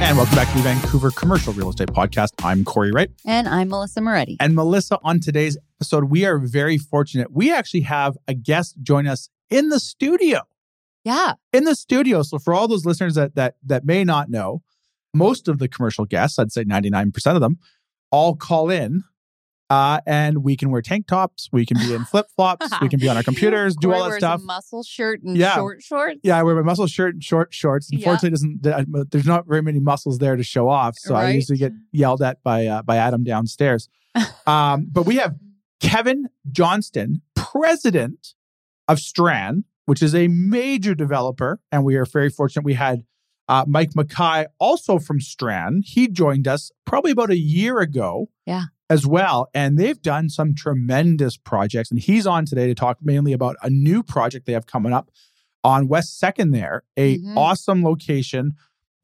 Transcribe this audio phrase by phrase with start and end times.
[0.00, 2.30] And welcome back to the Vancouver Commercial Real Estate Podcast.
[2.42, 3.10] I'm Cory Wright.
[3.26, 4.36] And I'm Melisa Moretti.
[4.40, 7.32] And Melisa, on today's episode, we are very fortunate.
[7.32, 10.40] We actually have a guest join us in the studio.
[11.04, 11.34] yeah.
[11.52, 12.22] In the studio.
[12.22, 14.62] So for all those listeners that that that may not know,
[15.12, 17.58] most of the commercial guests, I'd say 99% of them,
[18.10, 19.04] all call in.
[19.70, 22.98] Uh, and we can wear tank tops, we can be in flip flops, we can
[22.98, 24.40] be on our computers, do Cory all that stuff.
[24.40, 25.56] A muscle shirt and Yeah.
[25.56, 26.20] short shorts.
[26.22, 27.88] Yeah, I wear my muscle shirt and short shorts.
[27.92, 27.98] Yeah.
[27.98, 28.30] Unfortunately,
[28.62, 32.22] doesn't there's not very many muscles there to show off, so I usually get yelled
[32.22, 33.88] at by uh, by Adam downstairs.
[34.46, 35.34] um, but we have
[35.80, 38.34] Kevin Johnston, president
[38.88, 42.64] of Strand, which is a major developer, and we are very fortunate.
[42.64, 43.04] We had
[43.48, 45.84] uh, Mike Mackay, also from Strand.
[45.86, 48.28] He joined us probably about a year ago.
[48.46, 48.64] Yeah.
[48.90, 49.48] As well.
[49.52, 51.90] And they've done some tremendous projects.
[51.90, 55.10] And he's on today to talk mainly about a new project they have coming up
[55.62, 57.36] on West Second there, a Mhm.
[57.36, 58.52] awesome location.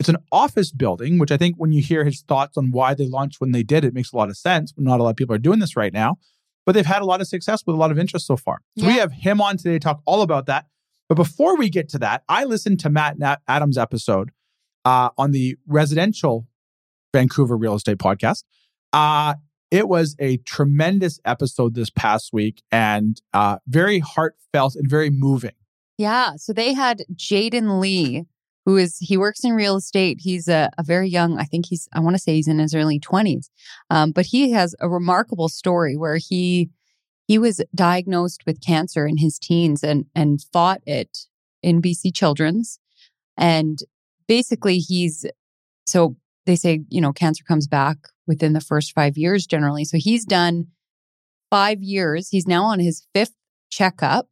[0.01, 3.07] It's an office building, which I think when you hear his thoughts on why they
[3.09, 4.73] launched when they did, it makes a lot of sense.
[4.79, 6.17] Not a lot of people are doing this right now,
[6.65, 8.61] but they've had a lot of success with a lot of interest so far.
[8.79, 10.67] So we have him on today to talk all about that.
[11.09, 14.31] But before we get to that, I listened to Matt Adams' episode
[14.87, 16.47] uh, on the residential
[17.13, 18.45] Vancouver real estate podcast.
[18.93, 19.35] Uh,
[19.71, 25.53] it was a tremendous episode this past week and uh, very heartfelt and very moving.
[25.99, 26.33] Yeah.
[26.37, 28.25] So they had Jaden Lee,
[28.65, 30.19] who is, he works in real estate.
[30.21, 32.75] He's a, a very young, I think he's, I want to say he's in his
[32.75, 33.51] early 20s.
[33.91, 36.71] Um, but he has a remarkable story where he,
[37.27, 41.27] he was diagnosed with cancer in his teens and, and fought it
[41.63, 42.79] in BC Children's.
[43.37, 43.79] And
[44.29, 45.27] basically he's,
[45.87, 46.17] so
[46.47, 49.85] they say, you know, cancer comes back within the first five years generally.
[49.85, 50.69] So he's done
[51.51, 52.29] five years.
[52.29, 53.35] He's now on his fifth
[53.71, 54.29] checkup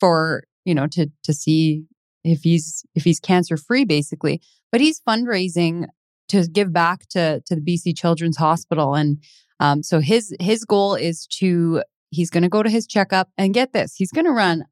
[0.00, 1.86] for, you know, to to see
[2.24, 4.40] if he's if he's cancer free basically.
[4.72, 5.86] But he's fundraising
[6.28, 8.94] to give back to to the BC Children's Hospital.
[8.94, 9.22] And
[9.60, 13.72] um, so his his goal is to he's gonna go to his checkup and get
[13.72, 14.64] this, he's gonna run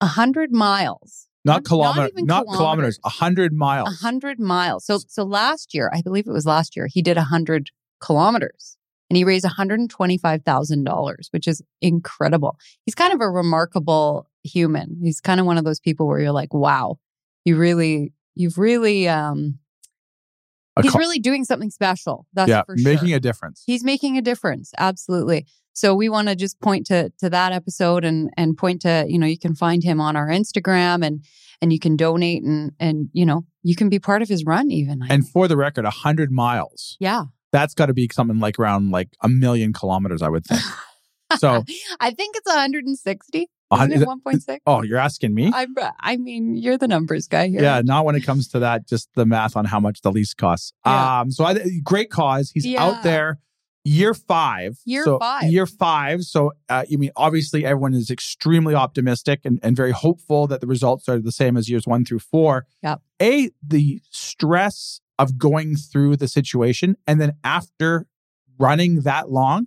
[0.00, 1.28] a hundred miles.
[1.44, 3.88] Not, Not- kilometer, not not kilometers, a hundred miles.
[3.88, 4.84] A hundred miles.
[4.84, 7.70] So so last year, I believe it was last year, he did a hundred
[8.00, 8.76] kilometers
[9.12, 12.56] and he raised $125,000, which is incredible.
[12.86, 14.98] He's kind of a remarkable human.
[15.02, 16.98] He's kind of one of those people where you're like, wow,
[17.44, 19.58] you really, you've really, um,
[20.80, 22.26] he's co- really doing something special.
[22.32, 22.92] That's yeah, for sure.
[22.92, 23.62] making a difference.
[23.66, 24.72] He's making a difference.
[24.78, 25.46] Absolutely.
[25.74, 29.18] So we want to just point to to that episode and and point to, you
[29.18, 31.24] know, you can find him on our Instagram and
[31.60, 34.70] and you can donate and and you know, you can be part of his run
[34.70, 35.02] even.
[35.02, 35.32] I And think.
[35.32, 36.96] for the record, a hundred miles.
[37.00, 37.24] yeah.
[37.52, 40.62] That's got to be something like around like a million kilometers, I would think.
[41.38, 41.64] So,
[41.98, 43.48] I think it's 160.
[43.72, 44.58] Isn't it 1.6?
[44.66, 45.50] oh, you're asking me?
[45.54, 45.66] I
[46.00, 47.62] I mean, you're the numbers guy here.
[47.62, 50.34] Yeah, not when it comes to that, just the math on how much the lease
[50.34, 50.72] costs.
[50.84, 51.20] Yeah.
[51.20, 52.50] Um, so I, great cause.
[52.50, 52.84] He's Yeah.
[52.84, 53.38] out there,
[53.84, 54.78] year five.
[54.84, 55.44] Year so five.
[55.50, 56.22] Year five.
[56.22, 60.66] So uh, you mean obviously everyone is extremely optimistic and, and very hopeful that the
[60.66, 62.66] results are the same as years one through four.
[62.82, 62.96] Yeah.
[63.20, 68.06] A the stress of going through the situation and then after
[68.58, 69.66] running that long,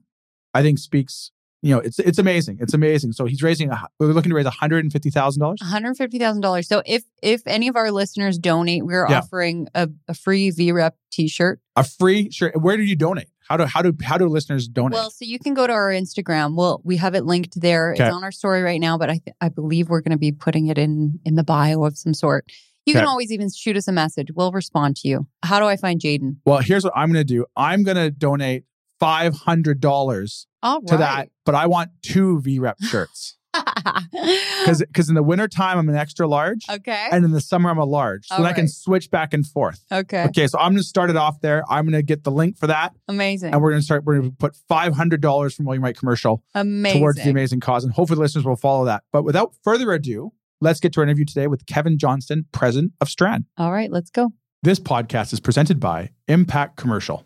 [0.54, 1.32] I think speaks.
[1.66, 2.60] You know, it's it's amazing.
[2.62, 3.14] It's amazing.
[3.14, 3.72] So he's raising.
[3.72, 5.60] A, we're looking to raise one hundred and fifty thousand dollars.
[5.64, 6.64] $150,000.
[6.66, 9.18] So if if any of our listeners donate, we're Yeah.
[9.18, 11.60] offering a, a free VCREP t-shirt.
[11.76, 12.62] A free shirt.
[12.62, 13.30] Where do you donate?
[13.50, 14.94] How do how do how do listeners donate?
[14.94, 16.56] Well, so you can go to our Instagram.
[16.56, 17.94] We'll we have it linked there.
[17.94, 18.04] Okay.
[18.06, 20.32] It's on our story right now, but I th- I believe we're going to be
[20.32, 22.46] putting it in in the bio of some sort.
[22.86, 24.28] You can always even shoot us a message.
[24.36, 25.26] We'll respond to you.
[25.42, 26.36] How do I find Jaden?
[26.46, 27.46] Well, here's what I'm going to do.
[27.56, 28.66] I'm going to donate
[29.00, 35.16] five hundred dollars All to that, but I want two VCREP shirts because because in
[35.16, 37.08] the winter time I'm an extra large, okay.
[37.12, 39.46] and in the summer I'm a large, so All then I can switch back and
[39.46, 39.84] forth.
[39.92, 40.26] okay.
[40.26, 41.64] Okay, so I'm going to start it off there.
[41.70, 43.54] I'm going to get the link for that, Amazing.
[43.54, 44.04] and we're going to start.
[44.04, 47.00] We're going to put five hundred dollars from William Wright commercial Amazing.
[47.00, 49.04] towards the amazing cause, and hopefully the listeners will follow that.
[49.12, 53.10] But without further ado, let's get to our interview today with Kevin Johnston, president of
[53.10, 53.46] Strand.
[53.58, 54.34] All right, let's go.
[54.64, 57.26] This podcast is presented by Impact Commercial.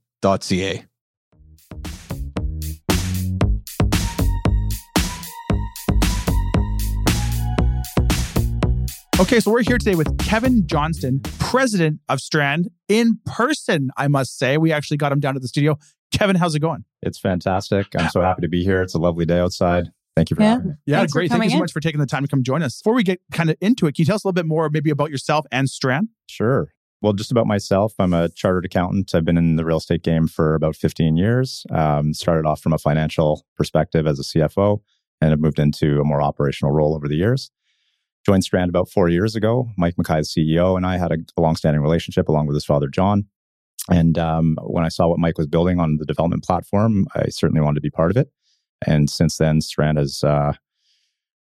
[9.19, 14.39] Okay, so we're here today with Kevin Johnston, president of Strand, in person, I must
[14.39, 14.57] say.
[14.57, 15.77] We actually got him down to the studio.
[16.11, 16.85] Kevin, how's it going?
[17.03, 17.87] It's fantastic.
[17.97, 18.81] I'm so happy to be here.
[18.81, 19.89] It's a lovely day outside.
[20.15, 20.49] Thank you for Yeah.
[20.53, 20.73] having me.
[20.87, 21.29] Yeah, Thanks great.
[21.29, 21.59] Thank you coming so in.
[21.59, 22.81] much for taking the time to come join us.
[22.81, 24.69] Before we get kind of into it, can you tell us a little bit more
[24.69, 26.09] maybe about yourself and Strand?
[26.27, 26.69] Sure.
[27.01, 29.15] Well, just about myself, I'm a chartered accountant.
[29.15, 31.65] I've been in the real estate game for about 15 years.
[31.71, 34.81] Um, started off from a financial perspective as a CFO
[35.19, 37.49] and have moved into a more operational role over the years.
[38.23, 39.67] Joined Strand about four years ago.
[39.79, 43.25] Mike Mackay, CEO, and I had a, a longstanding relationship along with his father, John.
[43.89, 47.61] And um, when I saw what Mike was building on the development platform, I certainly
[47.61, 48.31] wanted to be part of it.
[48.85, 50.53] And since then, Strand has uh,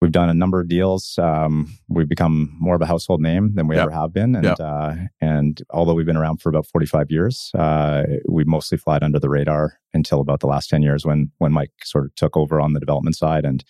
[0.01, 1.17] we've done a number of deals.
[1.17, 3.83] Um, we've become more of a household name than we Yep.
[3.83, 4.35] ever have been.
[4.35, 4.57] And Yep.
[4.59, 9.03] uh, and although we've been around for about forty five years, uh, we mostly flied
[9.03, 12.37] under the radar until about the last ten years when when Mike sort of took
[12.37, 13.63] over on the development side and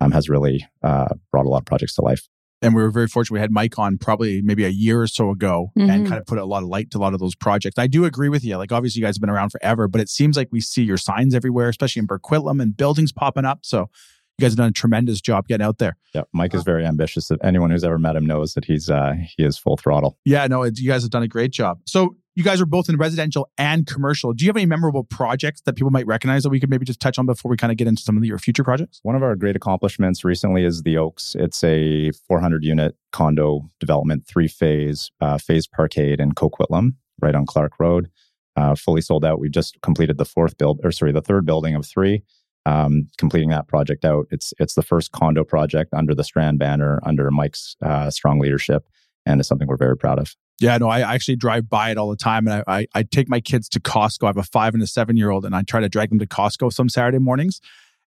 [0.00, 2.28] um, has really uh, brought a lot of projects to life.
[2.62, 3.34] And we were very fortunate.
[3.34, 6.08] We had Mike on probably maybe a year or so ago and Mhm.
[6.08, 7.78] kind of put a lot of light to a lot of those projects.
[7.78, 8.56] I do agree with you.
[8.56, 10.96] Like, obviously, you guys have been around forever, but it seems like we see your
[10.96, 13.60] signs everywhere, especially in Burquitlam and buildings popping up.
[13.64, 13.90] So
[14.38, 15.96] you guys have done a tremendous job getting out there.
[16.14, 17.30] Yeah, Mike is very ambitious.
[17.42, 20.18] Anyone who's ever met him knows that he's uh, he is full throttle.
[20.24, 21.80] Yeah, no, you guys have done a great job.
[21.86, 24.32] So you guys are both in residential and commercial.
[24.32, 26.98] Do you have any memorable projects that people might recognize that we could maybe just
[26.98, 28.98] touch on before we kind of get into some of your future projects?
[29.04, 31.36] One of our great accomplishments recently is the Oaks.
[31.38, 37.46] It's a 400 unit condo development, three phase, uh, phase parkade in Coquitlam, right on
[37.46, 38.10] Clark Road.
[38.56, 39.40] Uh, fully sold out.
[39.40, 42.22] We just completed the fourth build, or sorry, the third building of three.
[42.66, 44.26] Um, completing that project out.
[44.30, 48.88] It's it's the first condo project under the Strand banner, under Mike's uh, strong leadership,
[49.26, 50.34] and it's something we're very proud of.
[50.60, 53.28] Yeah, no, I actually drive by it all the time, and I, I I take
[53.28, 54.24] my kids to Costco.
[54.24, 56.18] I have a five and a seven year old, and I try to drag them
[56.20, 57.60] to Costco some Saturday mornings,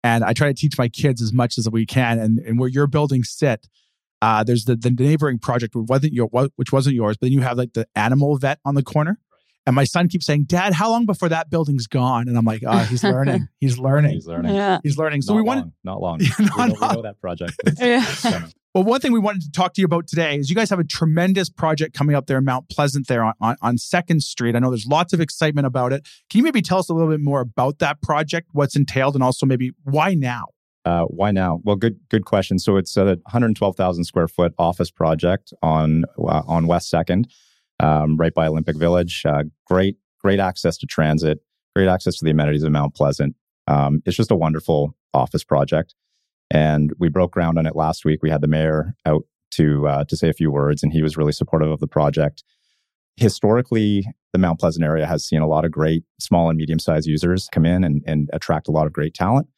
[0.02, 2.18] and I try to teach my kids as much as we can.
[2.18, 3.68] And and where your buildings sit,
[4.20, 7.40] uh, there's the the neighboring project which wasn't your which wasn't yours, but then you
[7.40, 9.18] have like the animal vet on the corner.
[9.64, 12.62] And my son keeps saying, "Dad, how long before that building's gone?" And I'm like,
[12.66, 13.48] "Oh, he's learning.
[13.60, 14.12] He's learning.
[14.14, 14.54] He's learning.
[14.54, 14.78] Yeah.
[14.82, 15.60] He's learning." So not we wanted.
[15.60, 16.20] long, not long.
[16.22, 16.94] Yeah, we, not know, we long.
[16.94, 17.54] know that project.
[17.78, 18.04] Yeah.
[18.06, 18.54] it's.
[18.74, 20.78] Well, one thing we wanted to talk to you about today is you guys have
[20.78, 24.56] a tremendous project coming up there in Mount Pleasant there on, on, on Second Street.
[24.56, 26.08] I know there's lots of excitement about it.
[26.30, 29.22] Can you maybe tell us a little bit more about that project, what's entailed, and
[29.22, 30.46] also maybe why now?
[30.86, 31.60] Uh, why now?
[31.64, 32.58] Well, good good question.
[32.58, 37.28] So it's a 112,000 square foot office project on uh, on West Second,
[37.82, 39.24] um, right by Olympic Village.
[39.26, 41.40] Uh, great great access to transit,
[41.74, 43.34] great access to the amenities of Mount Pleasant.
[43.66, 45.94] Um, it's just a wonderful office project,
[46.50, 48.22] and we broke ground on it last week.
[48.22, 51.16] We had the mayor out to uh, to say a few words, and he was
[51.16, 52.44] really supportive of the project.
[53.16, 57.06] Historically, the Mount Pleasant area has seen a lot of great small and medium sized
[57.06, 59.48] users come in and, and attract a lot of great talent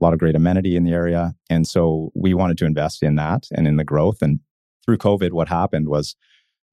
[0.00, 1.34] a lot of great amenity in the area.
[1.48, 4.22] And so we wanted to invest in that and in the growth.
[4.22, 4.40] And
[4.84, 6.16] through COVID, what happened was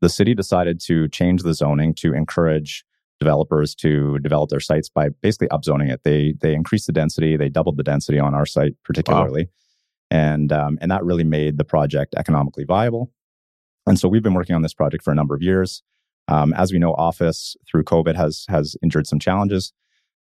[0.02, 2.84] the city decided to change the zoning to encourage
[3.20, 6.02] developers to develop their sites by basically upzoning it.
[6.04, 9.50] They they increased the density, they doubled the density on our site particularly,
[10.10, 13.12] and um, and that really made the project economically viable.
[13.88, 15.84] And so we've been working on this project for a number of years.
[16.28, 19.74] Um, as we know, office through COVID has has endured some challenges.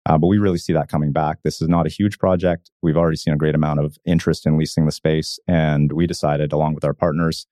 [0.06, 1.38] Uh, but we really see that coming back.
[1.44, 2.70] This is not a huge project.
[2.82, 5.38] We've already seen a great amount of interest in leasing the space.
[5.46, 7.46] And we decided, along with our partners,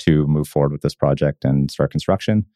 [0.00, 2.46] to move forward with this project and start construction.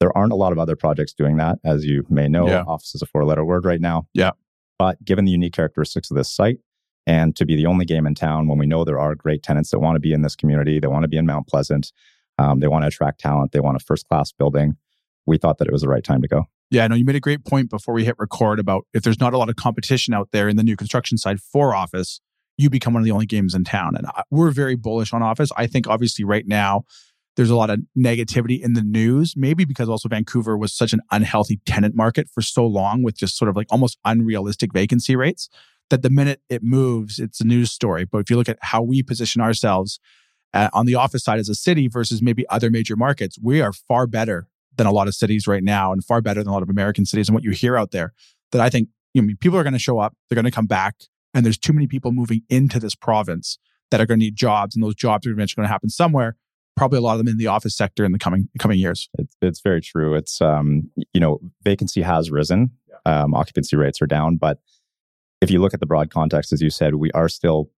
[0.00, 1.58] There aren't a lot of other projects doing that.
[1.64, 2.62] As you may know, Yeah.
[2.66, 4.06] office is a four letter word right now.
[4.14, 4.32] Yeah.
[4.78, 6.58] But given the unique characteristics of this site
[7.06, 9.70] and to be the only game in town when we know there are great tenants
[9.70, 11.92] that want to be in this community, they want to be in Mount Pleasant,
[12.38, 14.76] um, they want to attract talent, they want a first class building,
[15.26, 16.46] we thought that it was the right time to go.
[16.70, 19.34] Yeah, no, you made a great point before we hit record about if there's not
[19.34, 22.20] a lot of competition out there in the new construction side for office,
[22.58, 23.96] you become one of the only games in town.
[23.96, 25.50] And we're very bullish on office.
[25.56, 26.84] I think obviously right now
[27.36, 31.00] there's a lot of negativity in the news, maybe because also Vancouver was such an
[31.10, 35.48] unhealthy tenant market for so long with just sort of like almost unrealistic vacancy rates
[35.90, 38.04] that the minute it moves, it's a news story.
[38.04, 39.98] But if you look at how we position ourselves
[40.52, 43.72] uh, on the office side as a city versus maybe other major markets, we are
[43.72, 46.62] far better than a lot of cities right now and far better than a lot
[46.62, 48.12] of American cities and what you hear out there
[48.52, 50.66] that I think you know, people are going to show up, they're going to come
[50.66, 50.96] back,
[51.34, 53.58] and there's too many people moving into this province
[53.90, 56.36] that are going to need jobs, and those jobs are eventually going to happen somewhere.
[56.76, 59.08] Probably a lot of them in the office sector in the coming coming years.
[59.18, 60.14] It's, it's very true.
[60.14, 62.70] It's um, you know, vacancy has risen,
[63.04, 64.60] um, occupancy rates are down, but
[65.42, 67.68] if you look at the broad context, as you said, we are still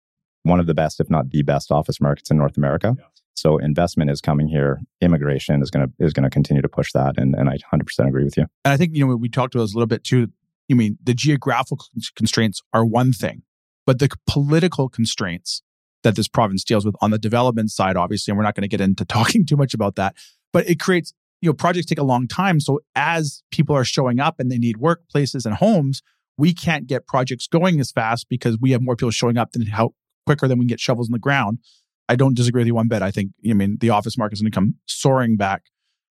[0.43, 2.95] one of the best, if not the best, office markets in North America.
[2.97, 3.05] Yeah.
[3.35, 4.79] So investment is coming here.
[5.01, 8.07] Immigration is going to is going to continue to push that, and and I 100%
[8.07, 8.45] agree with you.
[8.63, 10.29] And I think you know we talked about this a little bit too.
[10.69, 11.85] You mean the geographical
[12.15, 13.43] constraints are one thing,
[13.85, 15.61] but the political constraints
[16.03, 18.67] that this province deals with on the development side, obviously, and we're not going to
[18.67, 20.15] get into talking too much about that,
[20.53, 22.59] but it creates you know projects take a long time.
[22.59, 26.01] So as people are showing up and they need workplaces and homes,
[26.37, 29.65] we can't get projects going as fast because we have more people showing up than
[29.67, 29.93] how
[30.25, 31.59] quicker than we can get shovels in the ground.
[32.07, 33.01] I don't disagree with you one bit.
[33.01, 35.63] I think, I mean, the office market is going to come soaring back,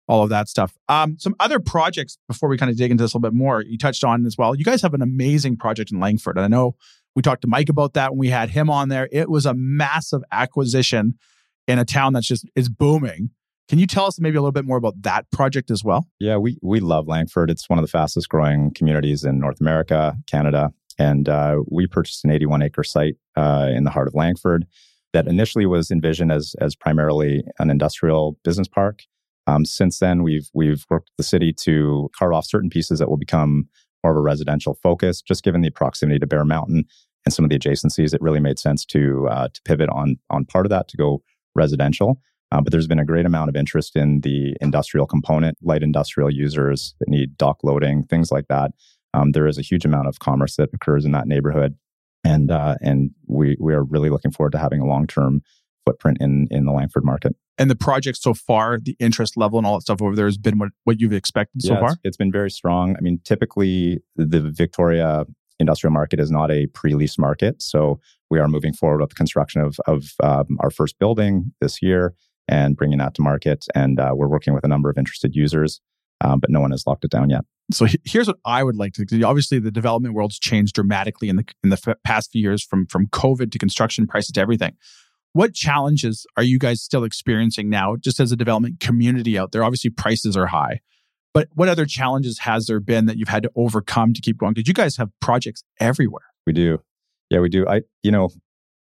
[0.07, 0.75] all of that stuff.
[0.89, 3.62] Um, some other projects before we kind of dig into this a little bit more,
[3.62, 4.55] you touched on as well.
[4.55, 6.38] You guys have an amazing project in Langford.
[6.38, 6.75] And I know
[7.17, 9.09] we talked to Mike about that when we had him on there.
[9.12, 11.17] It was a massive acquisition
[11.67, 13.31] in a town that's just is booming.
[13.67, 16.07] Can you tell us maybe a little bit more about that project as well?
[16.19, 17.50] Yeah, we we love Langford.
[17.50, 22.24] It's one of the fastest growing communities in North America, Canada, and uh, we purchased
[22.24, 24.67] an 81 acre site uh, in the heart of Langford
[25.13, 29.01] that initially was envisioned as as primarily an industrial business park.
[29.47, 33.09] Um, since then, we've we've worked with the city to carve off certain pieces that
[33.09, 33.69] will become
[34.03, 35.21] more of a residential focus.
[35.24, 36.86] Just given the proximity to Bear Mountain
[37.27, 40.46] and some of the adjacencies, it really made sense to uh, to pivot on on
[40.46, 41.22] part of that to go
[41.55, 42.22] residential.
[42.53, 46.31] Uh, but there's been a great amount of interest in the industrial component, light industrial
[46.31, 48.72] users that need dock loading, things like that.
[49.13, 51.75] Um, there is a huge amount of commerce that occurs in that neighborhood,
[52.24, 55.41] and uh, and we we are really looking forward to having a long term
[55.86, 57.36] footprint in in the Langford market.
[57.57, 60.38] And the project so far, the interest level and all that stuff over there has
[60.38, 61.93] been what, what you've expected so far?
[61.93, 62.96] It's, it's been very strong.
[62.96, 65.25] I mean, typically the Victoria
[65.59, 67.61] industrial market is not a pre-lease market.
[67.61, 67.99] So
[68.29, 72.13] we are moving forward with the construction of, of um, our first building this year
[72.47, 73.65] and bringing that to market.
[73.75, 75.81] And uh, we're working with a number of interested users,
[76.21, 77.41] um, but no one has locked it down yet.
[77.71, 79.23] So here's what I would like to.
[79.23, 82.87] Obviously, the development world's changed dramatically in the in the f- past few years, from
[82.87, 84.77] from COVID to construction prices to everything.
[85.33, 89.65] What challenges are you guys still experiencing now, just as a development community out there?
[89.65, 90.79] Obviously, prices are high,
[91.38, 94.56] but what other challenges has there been that you've had to overcome to keep going?
[94.56, 96.24] Because you guys have projects everywhere.
[96.48, 96.79] We do,
[97.29, 97.67] yeah, we do.
[97.67, 98.29] I, you know,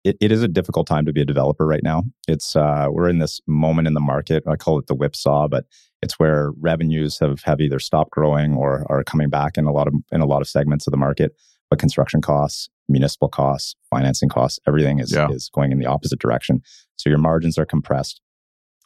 [0.06, 2.04] it, it is a difficult time to be a developer right now.
[2.30, 4.42] It's uh, we're in this moment in the market.
[4.48, 5.66] I call it the whipsaw, but
[6.02, 9.90] it's where revenues have, have either stopped growing or are coming back in a lot
[9.90, 11.34] of in a lot of segments of the market.
[11.70, 15.28] But construction costs, municipal costs, financing costs, everything is yeah.
[15.30, 16.62] is going in the opposite direction.
[16.96, 18.22] So your margins are compressed,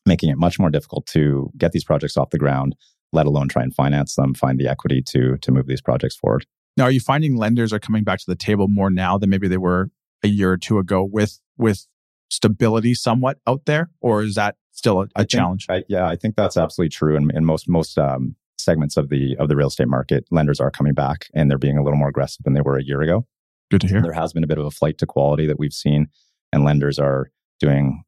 [0.07, 2.75] making it much more difficult to get these projects off the ground,
[3.11, 6.45] let alone try and finance them, find the equity to to move these projects forward.
[6.77, 9.47] Now, are you finding lenders are coming back to the table more now than maybe
[9.47, 9.89] they were
[10.23, 11.87] a year or two ago with with
[12.29, 15.65] stability somewhat out there, or is that still a, a challenge?
[15.69, 17.15] I, yeah, I think that's absolutely true.
[17.15, 20.71] In, in most most um, segments of the of the real estate market, lenders are
[20.71, 23.25] coming back and they're being a little more aggressive than they were a year ago.
[23.71, 24.01] Good to hear.
[24.01, 26.07] There has been a bit of a flight to quality that we've seen,
[26.51, 28.03] and lenders are doing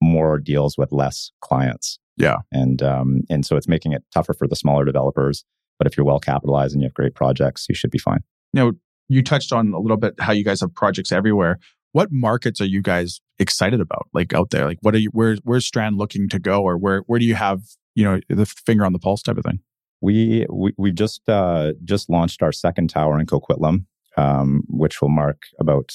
[0.00, 1.98] more deals with less clients.
[2.20, 5.44] Yeah, and um, and so it's making it tougher for the smaller developers.
[5.78, 8.20] But if you're well capitalized and you have great projects, you should be fine.
[8.52, 8.72] Now,
[9.08, 11.58] you touched on a little bit how you guys have projects everywhere.
[11.92, 14.66] What markets are you guys excited about, like out there?
[14.66, 15.10] Like, what are you?
[15.12, 17.60] Where where's Strand looking to go, or where where do you have
[17.94, 19.60] you know the finger on the pulse type of thing?
[20.00, 23.86] We we we've just uh, just launched our second tower in Coquitlam,
[24.16, 25.92] um, which will mark about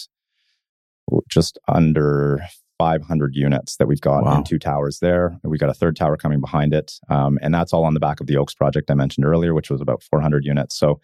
[1.29, 2.41] just under
[2.77, 4.37] 500 units that we've got wow.
[4.37, 5.37] in two towers there.
[5.43, 8.19] We've got a third tower coming behind it, um, and that's all on the back
[8.19, 10.77] of the Oaks project I mentioned earlier, which was about 400 units.
[10.77, 10.99] So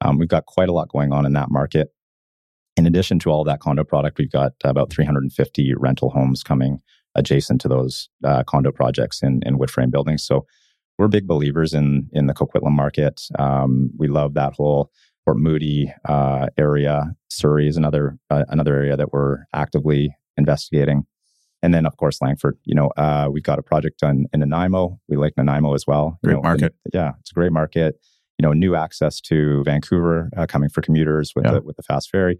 [0.00, 1.88] um, we've got quite a lot going on in that market.
[2.76, 6.80] In addition to all that condo product, we've got about 350 rental homes coming
[7.14, 10.24] adjacent to those uh, condo projects in, in wood frame buildings.
[10.24, 10.46] So
[10.98, 13.22] we're big believers in in the Coquitlam market.
[13.38, 14.90] Um, we love that whole
[15.24, 17.14] Port Moody uh, area.
[17.28, 21.04] Surrey is another uh, another area that we're actively investigating.
[21.66, 22.56] And then, of course, Langford.
[22.64, 25.00] You know, uh, we've got a project done in Nanaimo.
[25.08, 26.16] We like Nanaimo as well.
[26.22, 26.74] Great you know, market.
[26.84, 27.98] And, yeah, it's a great market
[28.38, 31.52] you know, new access to Vancouver uh, coming for commuters with yeah.
[31.52, 32.38] the with the fast ferry,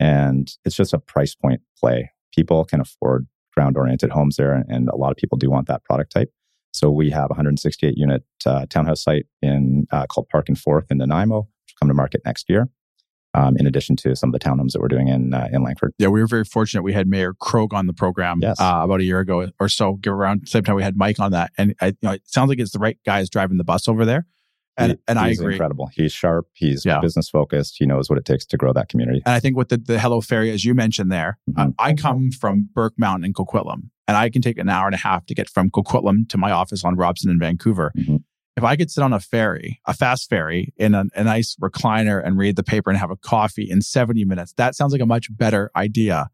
[0.00, 2.10] and it's just a price point play.
[2.34, 5.84] People can afford ground oriented homes there, and a lot of people do want that
[5.84, 6.32] product type.
[6.72, 10.98] So we have 168 unit uh, townhouse site in uh, called Park and Forth in
[10.98, 12.68] Nanaimo, which will come to market next year.
[13.38, 15.92] Um, in addition to some of the townhomes that we're doing in uh, in Langford.
[15.98, 16.82] Yeah, we were very fortunate.
[16.82, 18.60] We had Mayor Krog on the program Yes.
[18.60, 19.94] uh, about a year ago or so.
[19.94, 22.22] Give around the same time we had Mike on that, and I, you know, it
[22.24, 24.26] sounds like it's the right guys driving the bus over there.
[24.76, 25.54] And He- and I he's agree.
[25.54, 25.88] incredible.
[25.92, 26.46] He's sharp.
[26.54, 27.00] He's Yeah.
[27.00, 27.76] business focused.
[27.78, 29.22] He knows what it takes to grow that community.
[29.26, 31.74] And I think with the, the Hullo Ferry, as you mentioned there, Mhm.
[31.78, 34.98] I come from Burke Mountain in Coquitlam, and I can take an hour and a
[34.98, 37.92] half to get from Coquitlam to my office on Robson in Vancouver.
[37.96, 38.22] Mhm.
[38.58, 42.22] If I could sit on a ferry, a fast ferry, in a, a nice recliner
[42.24, 45.06] and read the paper and have a coffee in 70 minutes, that sounds like a
[45.06, 46.28] much better idea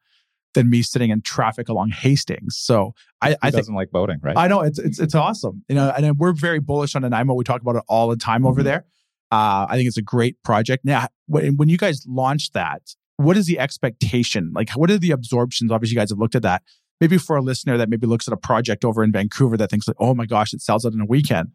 [0.54, 2.57] than me sitting in traffic along Hastings.
[2.57, 4.37] So I, Who I think doesn't like boating, right?
[4.37, 5.64] I know it's it's it's awesome.
[5.69, 7.35] You know, and we're very bullish on Nanaimo.
[7.35, 8.64] We talk about it all the time over Mhm.
[8.64, 8.85] there.
[9.31, 10.85] Uh, I think it's a great project.
[10.85, 12.83] Now, when, when you guys launched that,
[13.16, 14.52] what is the expectation?
[14.54, 15.73] Like, what are the absorptions?
[15.73, 16.62] Obviously, you guys have looked at that.
[17.00, 19.88] Maybe for a listener that maybe looks at a project over in Vancouver that thinks
[19.88, 21.49] like, oh my gosh, it sells out in a weekend.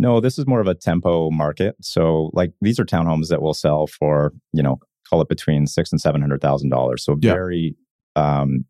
[0.00, 1.76] No, this is more of a tempo market.
[1.82, 4.78] So, like, these are townhomes that will sell for, you know,
[5.08, 7.04] call it between six and seven hundred thousand dollars.
[7.04, 7.34] So Yeah.
[7.34, 7.76] very,
[8.16, 8.64] um,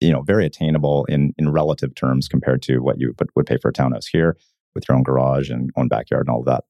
[0.00, 3.58] you know, very attainable in in relative terms compared to what you would, would pay
[3.58, 4.36] for a townhouse here
[4.74, 6.64] with your own garage and own backyard and all of that.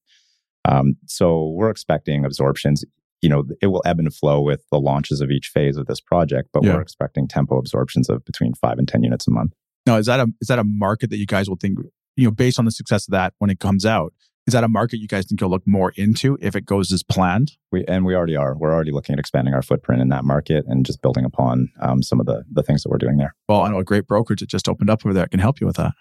[0.68, 2.84] Um, so we're expecting absorptions.
[3.22, 6.00] You know, it will ebb and flow with the launches of each phase of this
[6.00, 6.74] project, but Yeah.
[6.74, 9.52] we're expecting tempo absorptions of between five and ten units a month.
[9.86, 11.78] Now, is that a is that a market that you guys will think,
[12.20, 14.12] you know, based on the success of that when it comes out?
[14.46, 17.02] Is that a market you guys think you'll look more into if it goes as
[17.02, 17.52] planned?
[17.70, 18.56] We and we already are.
[18.56, 22.02] We're already looking at expanding our footprint in that market and just building upon um,
[22.02, 23.34] some of the the things that we're doing there.
[23.48, 25.60] Well, I know a great brokerage that just opened up over there that can help
[25.60, 25.92] you with that.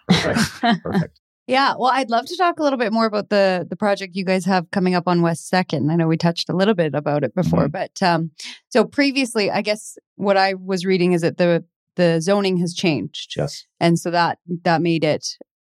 [0.83, 1.19] Perfect.
[1.47, 4.23] Yeah, well, I'd love to talk a little bit more about the the project you
[4.23, 5.89] guys have coming up on West Second.
[5.91, 8.29] I know we touched a little bit about it before, but um,
[8.69, 13.33] so previously, I guess what I was reading is that the the zoning has changed,
[13.35, 13.65] Yes.
[13.79, 15.25] and so that that made it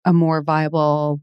[0.05, 1.21] a more viable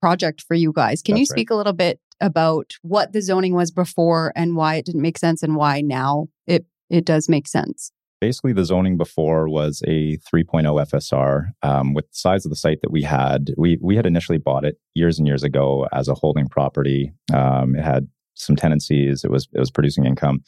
[0.00, 1.02] project for you guys.
[1.02, 1.36] Can you That's right.
[1.36, 5.18] speak a little bit about what the zoning was before and why it didn't make
[5.18, 7.92] sense, and why now it it does make sense?
[8.20, 11.48] Basically, the zoning before was a 3.0 FSR.
[11.62, 14.64] Um, with the size of the site that we had, we we had initially bought
[14.64, 17.12] it years and years ago as a holding property.
[17.32, 19.24] Um, it had some tenancies.
[19.24, 20.42] It was it was producing income,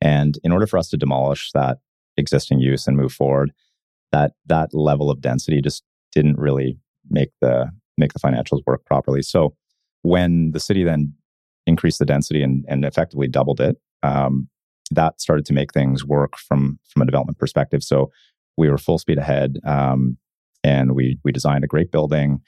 [0.00, 1.78] and in order for us to demolish that
[2.16, 3.52] existing use and move forward,
[4.12, 5.82] that that level of density just
[6.12, 6.78] didn't really
[7.10, 9.22] make the make the financials work properly.
[9.22, 9.54] So
[10.02, 11.14] when the city then
[11.66, 14.48] increased the density and, and effectively doubled it, um,
[14.90, 17.82] that started to make things work from from a development perspective.
[17.82, 18.10] So
[18.56, 20.18] we were full speed ahead, um,
[20.62, 22.40] and we we designed a great building.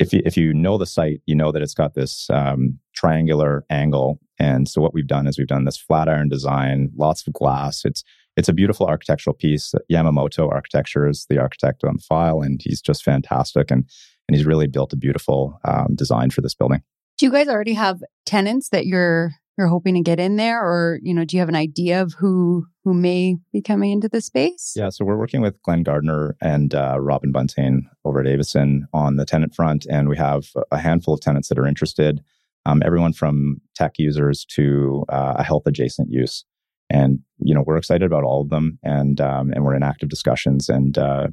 [0.00, 3.64] If you, if you know the site, you know that it's got this um, triangular
[3.70, 4.18] angle.
[4.40, 7.84] And so what we've done is we've done this flat iron design, lots of glass.
[7.84, 8.02] It's
[8.38, 9.74] it's a beautiful architectural piece.
[9.90, 13.70] Yamamoto Architecture is the architect on the file, and he's just fantastic.
[13.70, 13.84] And
[14.28, 16.82] and he's really built a beautiful um, design for this building.
[17.16, 21.00] Do you guys already have tenants that you're you're hoping to get in there, or
[21.02, 24.20] you know, do you have an idea of who who may be coming into the
[24.20, 24.72] space?
[24.76, 29.16] Yeah, so we're working with Glenn Gardner and uh, Robin Buntain over at Avison on
[29.16, 32.22] the tenant front, and we have a handful of tenants that are interested.
[32.66, 36.44] Um, everyone from tech users to uh, a health adjacent use,
[36.90, 40.08] and you know we're excited about all of them, and um, and we're in active
[40.08, 41.28] discussions, and uh,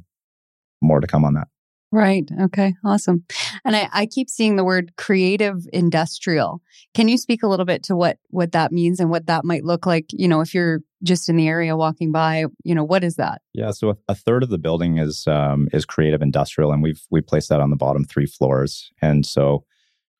[0.80, 1.48] more to come on that.
[1.92, 2.28] Right.
[2.42, 2.74] Okay.
[2.84, 3.24] Awesome.
[3.64, 6.60] And I, I keep seeing the word creative industrial.
[6.94, 9.64] Can you speak a little bit to what what that means and what that might
[9.64, 10.06] look like?
[10.10, 13.40] You know, if you're just in the area walking by, you know, what is that?
[13.54, 17.00] Yeah, so a, a third of the building is um, is creative industrial, and we've
[17.10, 18.90] we placed that on the bottom three floors.
[19.00, 19.64] And so,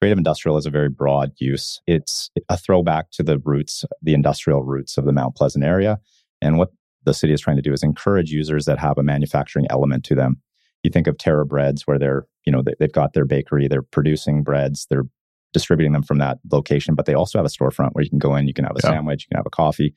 [0.00, 1.80] creative industrial is a very broad use.
[1.86, 5.98] It's a throwback to the roots, the industrial roots of the Mount Pleasant area.
[6.42, 6.70] And what
[7.04, 10.14] the city is trying to do is encourage users that have a manufacturing element to
[10.14, 10.40] them.
[10.82, 13.82] You think of Terra Breads, where they're you know they, they've got their bakery, they're
[13.82, 15.06] producing breads, they're
[15.52, 18.36] distributing them from that location, but they also have a storefront where you can go
[18.36, 18.90] in, you can have a Yeah.
[18.90, 19.94] sandwich, you can have a coffee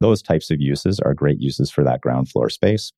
[0.00, 2.90] those types of uses are great uses for that ground floor space.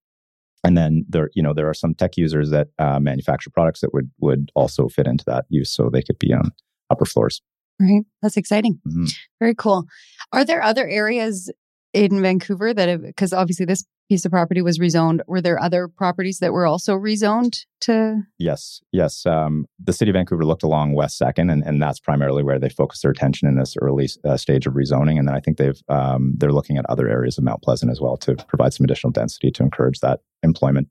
[0.65, 3.93] And then there, you know, there are some tech users that uh, manufacture products that
[3.93, 6.51] would would also fit into that use, so they could be on
[6.91, 7.43] upper floors.
[7.81, 8.05] Right.
[8.21, 8.81] That's exciting.
[8.87, 9.13] Mhm.
[9.41, 9.87] Very cool.
[10.33, 11.51] Are there other areas
[11.93, 15.21] in Vancouver that have because obviously this piece of property was rezoned.
[15.27, 19.25] Were there other properties that were also rezoned to Yes, yes.
[19.27, 22.69] Um, the city of Vancouver looked along West Second, and, and that's primarily where they
[22.69, 25.19] focused their attention in this early uh, stage of rezoning.
[25.19, 28.01] And then I think they've um, they're looking at other areas of Mount Pleasant as
[28.01, 30.89] well to provide some additional density to encourage that employment.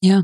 [0.00, 0.22] Yeah.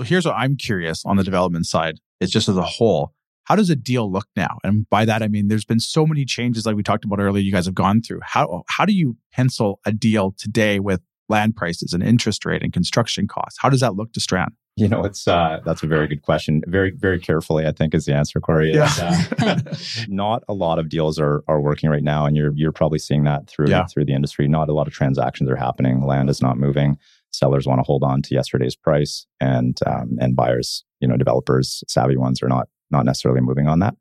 [0.00, 1.98] So here's what I'm curious on the development side.
[2.20, 3.12] It's just as a whole.
[3.44, 4.58] How does a deal look now?
[4.64, 7.42] And by that I mean there's been so many changes like we talked about earlier
[7.42, 8.20] you guys have gone through.
[8.22, 12.72] How how do you pencil a deal today with land prices and interest rate and
[12.72, 13.58] construction costs?
[13.60, 14.52] How does that look to Strand?
[14.76, 16.60] You know, it's uh, that's a very good question.
[16.66, 18.72] Very, very carefully, I think, is the answer, Cory.
[18.74, 18.90] Yeah.
[19.38, 19.60] uh,
[20.08, 23.22] not a lot of deals are are working right now, and you're you're probably seeing
[23.22, 23.86] that through Yeah.
[23.86, 24.48] through the industry.
[24.48, 26.02] Not a lot of transactions are happening.
[26.04, 26.98] Land is not moving.
[27.38, 31.82] Sellers want to hold on to yesterday's price, and um, and buyers, you know, developers,
[31.88, 33.94] savvy ones, are not not necessarily moving on that.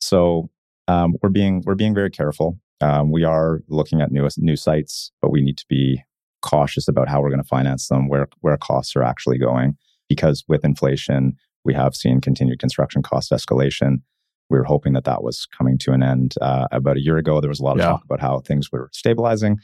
[0.00, 0.50] So
[0.88, 2.58] um, we're being we're being very careful.
[2.80, 6.02] Um, we are looking at new new sites, but we need to be
[6.42, 9.76] cautious about how we're going to finance them, where where costs are actually going,
[10.08, 14.02] because with inflation, we have seen continued construction cost escalation.
[14.50, 17.40] We were hoping that that was coming to an end uh, about a year ago.
[17.40, 17.86] There was a lot of Yeah.
[17.86, 19.58] talk about how things were stabilizing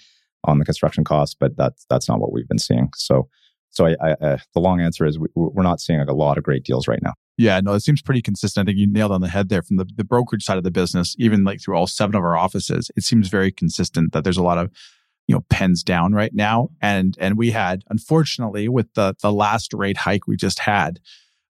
[0.44, 2.90] on the construction costs, but that's that's not what we've been seeing.
[2.96, 3.28] So,
[3.70, 6.38] so I, I, uh, the long answer is we, we're not seeing like a lot
[6.38, 7.14] of great deals right now.
[7.36, 8.66] Yeah, no, it seems pretty consistent.
[8.66, 10.70] I think you nailed on the head there from the, the brokerage side of the
[10.70, 12.90] business, even like through all seven of our offices.
[12.96, 14.72] It seems very consistent that there's a lot of,
[15.28, 16.70] you know, pens down right now.
[16.80, 21.00] And and we had, unfortunately, with the the last rate hike we just had,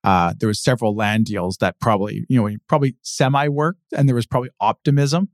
[0.05, 4.17] uh, there was several land deals that probably, you know, probably semi worked and there
[4.17, 5.29] was probably optimism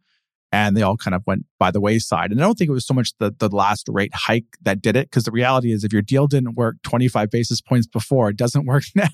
[0.55, 2.31] and they all kind of went by the wayside.
[2.31, 4.95] And I don't think it was so much the the last rate hike that did
[4.97, 8.37] it, because the reality is, if your deal didn't work 25 basis points before, it
[8.37, 9.09] doesn't work now.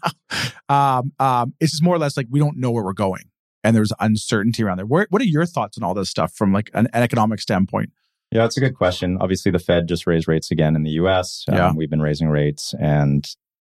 [0.68, 3.24] um, um, it's just more or less like we don't know where we're going,
[3.64, 4.86] and there's uncertainty around there.
[4.86, 7.90] Where, what are your thoughts on all this stuff from like an, an economic standpoint?
[8.30, 9.16] Yeah, that's a good question.
[9.20, 11.44] Obviously, the Fed just raised rates again in the US.
[11.48, 11.72] Um, Yeah.
[11.74, 13.26] We've been raising rates, and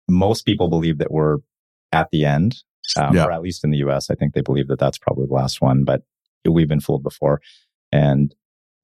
[0.10, 1.38] most people believe that we're
[1.92, 2.58] at the end,
[2.98, 3.26] um, Yeah.
[3.26, 4.10] or at least in the US.
[4.12, 6.04] I think they believe that that's probably the last one, but
[6.52, 7.42] we've been fooled before.
[7.92, 8.34] And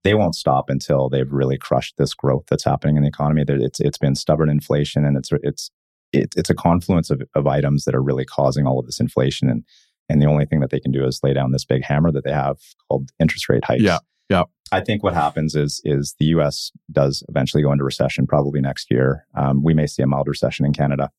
[0.04, 3.44] they won't stop until they've really crushed this growth that's happening in the economy.
[3.44, 5.72] There- It's, it's been stubborn inflation, and it's, it's,
[6.14, 9.50] it, it's a confluence of, of items that are really causing all of this inflation.
[9.50, 9.64] And,
[10.08, 12.24] and the only thing that they can do is lay down this big hammer that
[12.24, 13.84] they have called interest rate hikes.
[13.84, 14.00] Yeah.
[14.30, 14.44] Yeah.
[14.72, 16.72] I think what happens is is the U.S.
[16.92, 19.26] does eventually go into recession, probably next year.
[19.36, 21.10] Um, we may see a mild recession in Canada,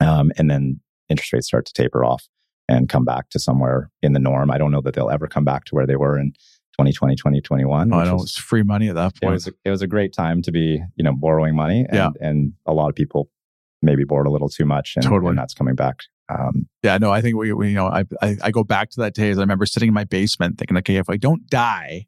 [0.00, 2.26] um, and then interest rates start to taper off
[2.68, 4.50] and come back to somewhere in the norm.
[4.50, 6.32] I don't know that they'll ever come back to where they were in
[6.74, 7.92] 2020, 2021.
[7.92, 9.32] I know was- it's free money at that it point.
[9.32, 12.10] was a, it was a great time to be you know borrowing money, and, Yeah.
[12.20, 13.30] and a lot of people
[13.82, 15.30] maybe borrowed a little too much, and, Totally.
[15.30, 16.00] and that's coming back.
[16.28, 19.00] Um, Yeah, no, I think we, we you know, I, I I go back to
[19.00, 19.38] that days.
[19.38, 22.06] I remember sitting in my basement thinking, okay, if I don't die,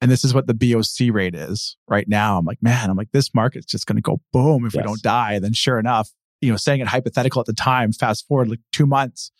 [0.00, 3.12] and this is what the BOC rate is right now, I'm like, man, I'm like,
[3.12, 5.34] this market's just going to go boom if we don't die.
[5.34, 6.10] And then sure enough,
[6.40, 9.30] you know, saying it hypothetical at the time, fast forward like two months,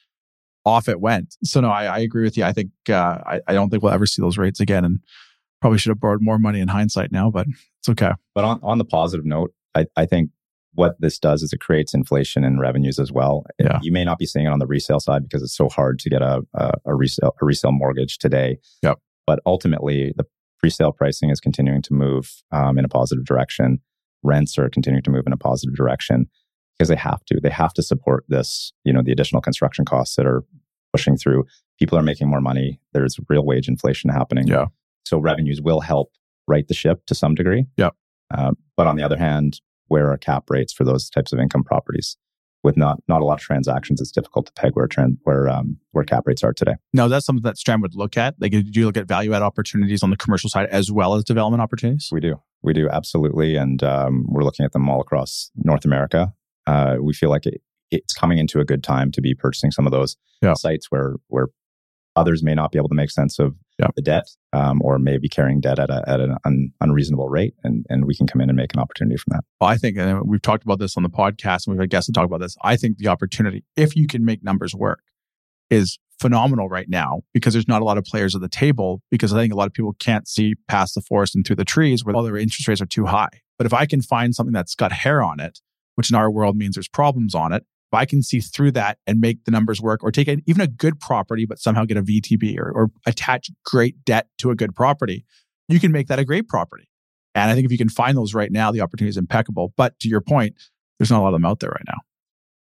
[0.64, 1.36] off it went.
[1.44, 2.44] So no, I, I agree with you.
[2.44, 5.00] I think uh, I, I don't think we'll ever see those rates again, and
[5.60, 7.46] probably should have borrowed more money in hindsight now, but
[7.80, 8.12] it's okay.
[8.34, 10.30] But on, on the positive note, I, I think
[10.74, 13.44] what this does is it creates inflation in revenues as well.
[13.58, 13.78] Yeah.
[13.82, 16.10] You may not be seeing it on the resale side because it's so hard to
[16.10, 18.58] get a, a, a resale a resale mortgage today.
[18.82, 18.98] Yep.
[19.26, 20.24] But ultimately, the
[20.62, 23.80] resale pricing is continuing to move um, in a positive direction.
[24.22, 26.28] Rents are continuing to move in a positive direction
[26.82, 27.38] because they have to.
[27.40, 28.72] They have to support this.
[28.84, 30.42] You know, the additional construction costs that are
[30.92, 31.44] pushing through.
[31.78, 32.80] People are making more money.
[32.92, 34.48] There's real wage inflation happening.
[34.48, 34.66] Yeah.
[35.04, 36.10] So revenues will help
[36.48, 37.66] right the ship to some degree.
[37.76, 37.94] Yep.
[38.34, 41.62] Uh, but on the other hand, where are cap rates for those types of income
[41.62, 42.16] properties?
[42.64, 45.78] With not not a lot of transactions, it's difficult to peg where trend where um,
[45.92, 46.74] where cap rates are today.
[46.92, 48.34] No, that's something that Strand would look at.
[48.40, 51.24] Like, do you look at value add opportunities on the commercial side as well as
[51.24, 52.08] development opportunities?
[52.12, 56.32] We do, we do absolutely, and um, we're looking at them all across North America.
[56.66, 59.86] Uh, we feel like it, it's coming into a good time to be purchasing some
[59.86, 60.54] of those Yeah.
[60.54, 61.48] sites where where
[62.14, 63.86] others may not be able to make sense of Yeah.
[63.96, 67.54] the debt, um, or may be carrying debt at, a, at an un, unreasonable rate,
[67.64, 69.44] and and we can come in and make an opportunity from that.
[69.60, 72.06] Well, I think, and we've talked about this on the podcast, and we've had guests
[72.06, 72.56] to talk about this.
[72.62, 75.00] I think the opportunity, if you can make numbers work,
[75.70, 79.00] is phenomenal right now because there's not a lot of players at the table.
[79.10, 81.64] Because I think a lot of people can't see past the forest and through the
[81.64, 83.30] trees where all their interest rates are too high.
[83.58, 85.60] But if I can find something that's got hair on it,
[85.94, 88.98] which in our world means there's problems on it, But I can see through that
[89.06, 91.96] and make the numbers work, or take an, even a good property but somehow get
[91.96, 95.24] a VTB or, or attach great debt to a good property,
[95.68, 96.88] you can make that a great property.
[97.34, 99.72] And I think if you can find those right now, the opportunity is impeccable.
[99.76, 100.54] But to your point,
[100.98, 101.98] there's not a lot of them out there right now.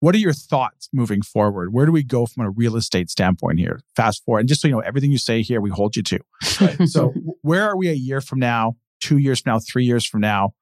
[0.00, 1.72] What are your thoughts moving forward?
[1.72, 3.80] Where do we go from a real estate standpoint here?
[3.96, 4.40] Fast forward.
[4.40, 6.18] And just so you know, everything you say here, we hold you to.
[6.86, 10.20] So where are we a year from now, two years from now, three years from
[10.20, 10.52] now,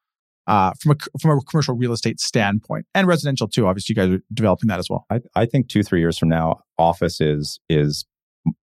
[0.47, 3.67] uh, from a from a commercial real estate standpoint and residential too?
[3.67, 5.07] Obviously, you guys are developing that as well.
[5.11, 8.05] I, I think two three years from now, office is is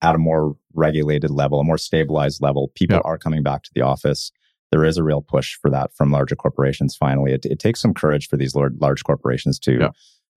[0.01, 2.71] at a more regulated level, a more stabilized level.
[2.75, 3.01] People Yeah.
[3.05, 4.31] are coming back to the office.
[4.71, 6.95] There is a real push for that from larger corporations.
[6.95, 9.89] Finally, it, it takes some courage for these large, large corporations to, Yeah.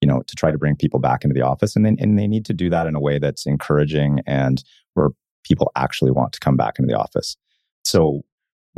[0.02, 2.28] you know, to try to bring people back into the office, and then and they
[2.28, 4.62] need to do that in a way that's encouraging and
[4.94, 5.08] where
[5.42, 7.36] people actually want to come back into the office.
[7.82, 8.20] So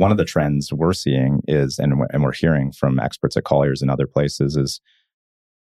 [0.03, 3.45] one of the trends we're seeing is, and we're, and we're hearing from experts at
[3.45, 4.81] Colliers and other places is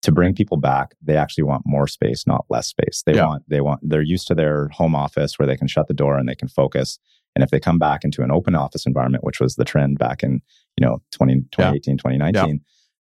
[0.03, 3.01] to bring people back, they actually want more space, not less space.
[3.07, 3.25] They Yeah.
[3.25, 6.15] want, they want, they're used to their home office where they can shut the door
[6.15, 6.99] and they can focus.
[7.33, 10.21] And if they come back into an open office environment, which was the trend back
[10.21, 10.41] in,
[10.77, 12.61] you know, 20, 2018, 2019,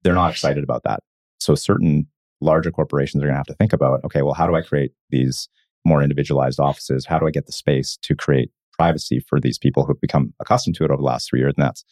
[0.04, 1.00] they're not excited about that.
[1.40, 2.08] So certain
[2.42, 4.92] larger corporations are going to have to think about, okay, well, how do I create
[5.12, 5.48] these
[5.86, 7.06] more individualized offices?
[7.06, 10.76] How do I get the space to create privacy for these people who've become accustomed
[10.78, 11.54] to it over the last three years?
[11.58, 11.84] And that's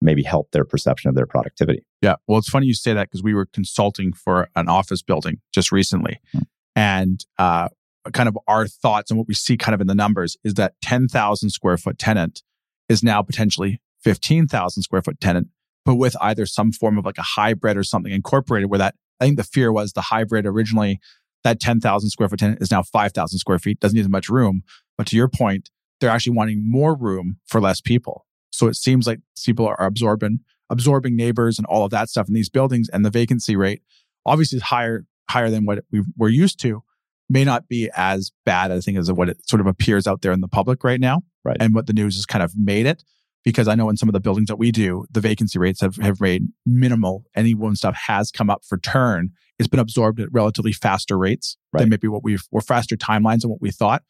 [0.00, 1.84] maybe helped their perception of their productivity.
[2.02, 2.16] Yeah.
[2.26, 5.72] Well, it's funny you say that because we were consulting for an office building just
[5.72, 6.20] recently.
[6.32, 6.38] Hmm.
[6.76, 7.68] And uh,
[8.12, 10.74] kind of our thoughts and what we see kind of in the numbers is that
[10.82, 12.42] 10,000 square foot tenant
[12.88, 15.48] is now potentially 15,000 square foot tenant,
[15.84, 19.24] but with either some form of like a hybrid or something incorporated where that, I
[19.24, 21.00] think the fear was the hybrid originally,
[21.44, 24.62] that 10,000 square foot tenant is now 5,000 square feet, doesn't need as much room.
[24.96, 25.70] But to your point,
[26.00, 28.26] they're actually wanting more room for less people.
[28.50, 32.34] So it seems like people are absorbing absorbing neighbors and all of that stuff in
[32.34, 33.82] these buildings, and the vacancy rate
[34.26, 36.82] obviously is higher higher than what we we're used to.
[37.30, 40.32] May not be as bad, I think, as what it sort of appears out there
[40.32, 41.58] in the public right now, Right.
[41.60, 43.02] and what the news has kind of made it.
[43.44, 45.96] Because I know in some of the buildings that we do, the vacancy rates have,
[45.96, 47.24] have made minimal.
[47.36, 49.30] Any one stuff has come up for turn.
[49.58, 51.80] It's been absorbed at relatively faster rates Right.
[51.80, 54.02] than maybe what we've, or faster timelines than what we thought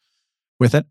[0.59, 0.85] with it.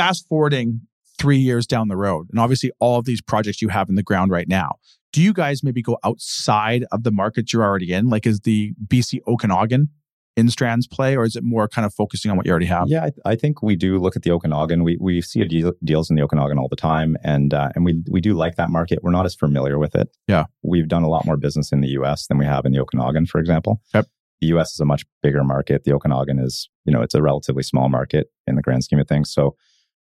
[0.00, 0.80] Fast forwarding
[1.18, 4.02] three years down the road, and obviously all of these projects you have in the
[4.02, 4.76] ground right now,
[5.12, 8.08] do you guys maybe go outside of the markets you're already in?
[8.08, 9.90] Like, is the BC Okanagan
[10.38, 12.84] in Strands play, or is it more kind of focusing on what you already have?
[12.88, 14.84] Yeah, I, I think we do look at the Okanagan.
[14.84, 18.02] We we see deal, deals in the Okanagan all the time, and uh, and we
[18.10, 19.00] we do like that market.
[19.02, 20.08] We're not as familiar with it.
[20.28, 20.46] Yeah.
[20.62, 22.26] we've done a lot more business in the U.S.
[22.26, 23.82] than we have in the Okanagan, for example.
[23.92, 24.06] Yep.
[24.40, 24.72] The U.S.
[24.72, 25.84] is a much bigger market.
[25.84, 29.06] The Okanagan is, you know, it's a relatively small market in the grand scheme of
[29.06, 29.30] things.
[29.30, 29.56] So,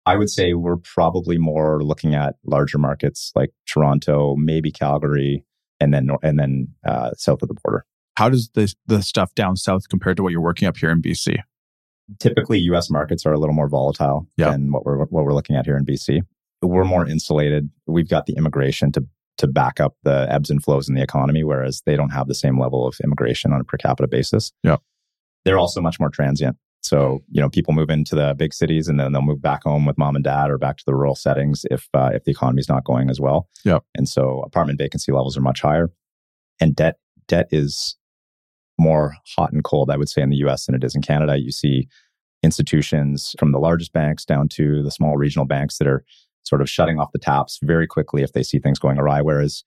[0.07, 5.45] I would say we're probably more looking at larger markets like Toronto, maybe Calgary,
[5.79, 7.85] and then and then uh, south of the border.
[8.17, 11.01] How does the the stuff down south compare to what you're working up here in
[11.03, 11.39] BC?
[12.19, 14.51] typically US markets are a little more volatile Yeah.
[14.51, 16.23] than what we're what we're looking at here in BC.
[16.61, 17.71] We're more insulated.
[17.87, 19.07] We've got the immigration to
[19.39, 22.35] to back up the ebbs and flows in the economy, whereas they don't have the
[22.35, 24.53] same level of immigration on a per capita basis.
[24.65, 24.77] Yeah.
[25.45, 26.57] They're also much more transient.
[26.83, 29.85] So, you know, people move into the big cities and then they'll move back home
[29.85, 32.69] with mom and dad or back to the rural settings if uh, if the economy's
[32.69, 33.49] not going as well.
[33.64, 33.81] Yeah.
[33.95, 35.90] And so apartment vacancy levels are much higher.
[36.61, 36.97] And debt
[37.29, 37.97] debt is
[38.79, 41.38] more hot and cold, I would say, in the US than it is in Canada.
[41.38, 41.87] You see
[42.43, 46.05] institutions from the largest banks down to the small regional banks that are
[46.43, 49.21] sort of shutting off the taps very quickly if they see things going awry.
[49.21, 49.62] Whereas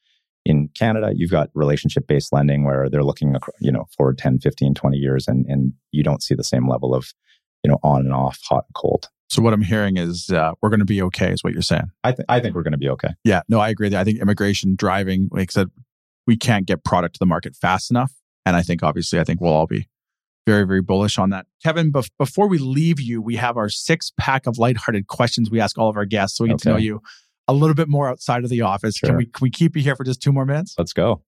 [0.46, 4.74] in Canada, you've got relationship based lending where they're looking, you know, for 10, 15,
[4.74, 7.14] 20 years and, and you don't see the same level of,
[7.64, 9.10] you know, on and off, hot and cold.
[9.30, 11.90] So what I'm hearing is uh, we're going to be okay, is what you're saying.
[12.04, 13.10] I, th- I think we're going to be okay.
[13.24, 13.96] Yeah, no, I agree.
[13.96, 15.70] I think immigration driving, like I said,
[16.28, 18.14] we can't get product to the market fast enough.
[18.46, 19.88] And I think obviously, I think we'll all be
[20.46, 21.48] very, very bullish on that.
[21.64, 25.60] Kevin, bef- before we leave you, we have our six pack of lighthearted questions we
[25.60, 27.02] ask all of our guests so we get to know you
[27.48, 29.00] a little bit more outside of the office.
[29.00, 30.76] Can we can we keep you here for just two more minutes?
[30.78, 31.24] Let's go.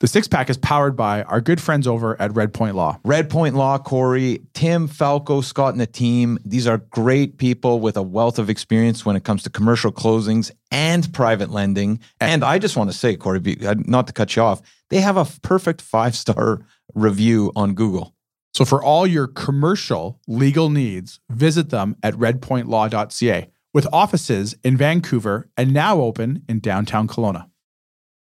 [0.00, 2.98] The six pack is powered by our good friends over at Red Point Law.
[3.04, 6.38] Red Point Law, Corey, Tim, Falco, Scott, and the team.
[6.42, 10.50] These are great people with a wealth of experience when it comes to commercial closings
[10.70, 12.00] and private lending.
[12.18, 15.18] And I just want to say, Cory, uh, not to cut you off, they have
[15.18, 18.14] a perfect five star review on Google.
[18.54, 25.48] So for all your commercial legal needs, visit them at redpointlaw.ca with offices in Vancouver
[25.56, 27.48] and now open in downtown Kelowna.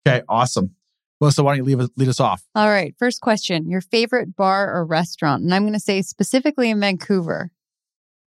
[0.06, 0.76] Okay, awesome.
[1.22, 2.44] Melisa, why don't you leave lead us off?
[2.56, 2.96] All right.
[2.98, 5.44] First question Your favorite bar or restaurant?
[5.44, 7.52] And I'm going to say specifically in Vancouver.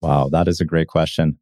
[0.00, 1.38] Wow, that is a great question.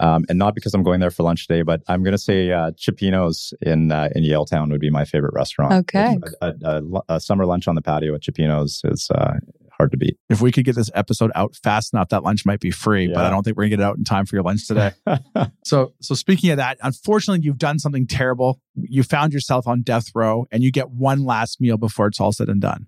[0.00, 2.50] Um, and not because I'm going there for lunch today, but I'm going to say
[2.50, 5.74] uh, Cioppino's in uh, in Yaletown would be my favorite restaurant.
[5.74, 6.18] Okay.
[6.40, 9.34] a, a, a, a summer lunch on the patio at Cioppino's is uh,
[9.82, 10.16] hard to beat.
[10.30, 13.24] If we could get this episode out fast enough, that lunch might be free, but
[13.24, 14.92] I don't think we're gonna get it out in time for your lunch today.
[15.64, 18.60] so, so speaking of that, unfortunately, you've done something terrible.
[18.76, 22.32] You found yourself on death row, and you get one last meal before it's all
[22.32, 22.86] said and done.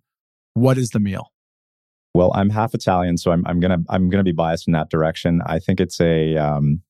[0.54, 1.32] What is the meal?
[2.14, 5.42] Well, I'm half Italian, so I'm, I'm gonna I'm gonna be biased in that direction.
[5.44, 6.82] I think it's a um,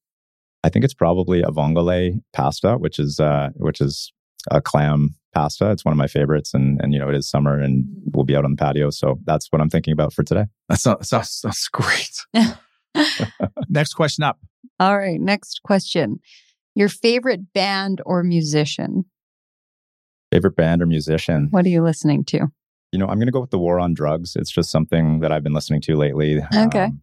[0.63, 4.13] I think it's probably a vongole pasta, which is uh, which is
[4.51, 5.71] a clam pasta.
[5.71, 8.37] It's one of my favorites, and and you know it is summer, and we'll be
[8.37, 10.47] out on the patio, so that's what I'm thinking about for today.
[10.69, 12.17] That sounds, sounds, sounds great.
[13.69, 14.39] Next question up.
[14.81, 15.21] All right.
[15.21, 16.21] Next question
[16.75, 19.05] Your favorite band or musician?
[20.33, 21.49] Favorite band or musician?
[21.51, 22.49] What are you listening to?
[22.93, 24.37] You know, I'm gonna go with the War on Drugs.
[24.37, 26.41] It's just something that I've been listening to lately.
[26.55, 26.85] Okay.
[26.85, 27.03] Um,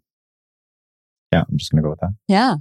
[1.33, 2.13] yeah, I'm just gonna go with that.
[2.27, 2.55] Yeah.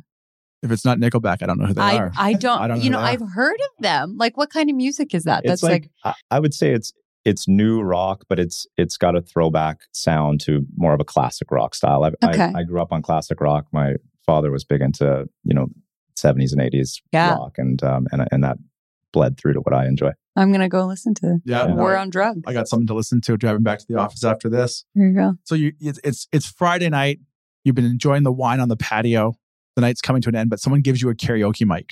[0.62, 2.12] If it's not Nickelback, I don't know who they I, are.
[2.18, 3.00] I don't, I don't know you know.
[3.00, 4.16] I've heard of them.
[4.18, 5.44] Like, what kind of music is that?
[5.44, 6.92] It's That's like, I, I would say it's
[7.24, 11.50] it's new rock, but it's it's got a throwback sound to more of a classic
[11.50, 12.04] rock style.
[12.04, 12.52] I, Okay.
[12.54, 13.66] I, I grew up on classic rock.
[13.72, 13.94] My
[14.26, 15.68] father was big into you know
[16.16, 17.34] 70s and 80s Yeah.
[17.34, 18.58] rock, and um, and and that
[19.12, 20.12] bled through to what I enjoy.
[20.36, 21.74] I'm gonna go listen to Yeah, Yeah.
[21.74, 22.42] War on Drugs.
[22.46, 24.84] I got something to listen to driving back to the office after this.
[24.94, 25.34] Here you go.
[25.44, 27.20] So you, it's, it's it's Friday night.
[27.64, 29.34] You've been enjoying the wine on the patio.
[29.76, 31.90] The night's coming to an end, but someone gives you a karaoke mic.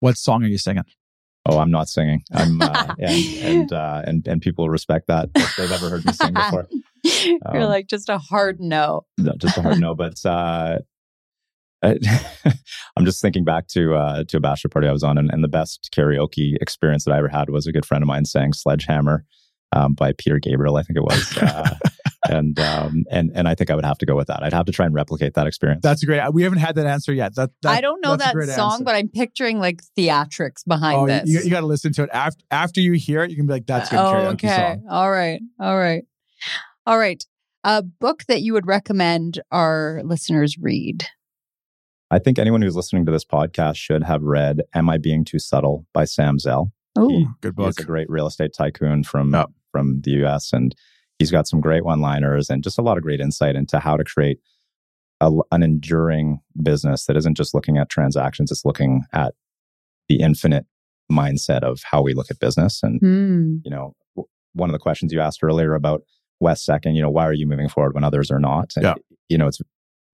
[0.00, 0.84] What song are you singing?
[1.46, 2.22] Oh, I'm not singing.
[2.32, 6.12] I'm uh, and and, uh, and and people respect that if they've ever heard me
[6.12, 6.68] sing before.
[7.02, 9.06] You're Um, like just a hard no.
[9.18, 9.94] No, just a hard no.
[9.94, 10.78] But uh,
[11.82, 11.98] I,
[12.96, 15.42] I'm just thinking back to uh, to a bachelor party I was on, and, and
[15.42, 18.52] the best karaoke experience that I ever had was a good friend of mine sang
[18.52, 19.24] "Sledgehammer"
[19.72, 21.36] um, by Peter Gabriel, I think it was.
[21.38, 21.74] Uh,
[22.28, 24.42] and um, and and I think I would have to go with that.
[24.42, 25.80] I'd have to try and replicate that experience.
[25.82, 26.22] That's a great.
[26.32, 27.34] We haven't had that answer yet.
[27.36, 28.84] That, that- I don't know that song, answer.
[28.84, 31.28] but I'm picturing like theatrics behind oh, this.
[31.28, 33.30] you, you got to listen to it after after you hear it.
[33.30, 34.48] You can be like, "That's a good oh, okay.
[34.48, 35.40] song." All right.
[35.58, 36.04] All right.
[36.86, 37.24] All right.
[37.64, 41.06] A book that you would recommend our listeners read.
[42.10, 45.38] I think anyone who's listening to this podcast should have read "Am I Being Too
[45.38, 46.72] Subtle" by Sam Zell.
[46.96, 47.80] Oh, He- Good He's book.
[47.80, 49.50] a great real estate tycoon from Yep.
[49.70, 50.52] from the U.S.
[50.52, 50.74] and
[51.20, 54.02] he's got some great one-liners and just a lot of great insight into how to
[54.02, 54.38] create
[55.20, 59.34] a, an enduring business that isn't just looking at transactions; it's looking at
[60.08, 60.66] the infinite
[61.12, 62.82] mindset of how we look at business.
[62.82, 63.56] And Hmm.
[63.64, 66.02] you know, w- one of the questions you asked earlier about
[66.40, 68.72] West Second, you know, why are you moving forward when others are not?
[68.76, 68.94] And, Yeah.
[69.28, 69.60] You know, it's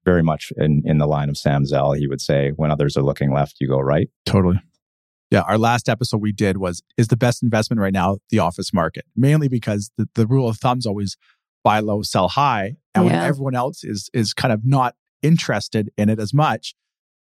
[0.04, 1.92] very much in in the line of Sam Zell.
[1.92, 4.10] He would say, when others are looking left, you go right.
[4.26, 4.60] Totally.
[5.30, 8.72] Yeah, our last episode we did was is the best investment right now the office
[8.72, 11.16] market, mainly because the, the rule of thumb is always
[11.64, 16.08] buy low, sell high, and when everyone else is is kind of not interested in
[16.08, 16.74] it as much,